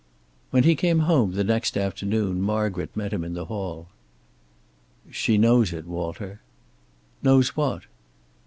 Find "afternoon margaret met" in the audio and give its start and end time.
1.77-3.13